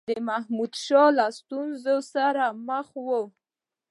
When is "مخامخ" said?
2.67-2.87